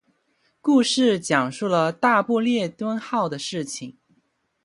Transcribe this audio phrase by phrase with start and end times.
[0.61, 3.99] 故事讲述了大不列颠号的事情。